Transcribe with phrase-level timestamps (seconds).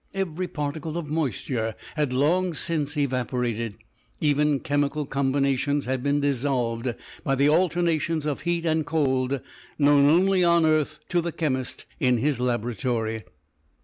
[0.15, 3.75] Every particle of moisture had long since evaporated;
[4.19, 9.41] even chemical combinations had been dissolved by the alternations of heat and cold
[9.77, 13.25] known only on earth to the chemist in his laboratory.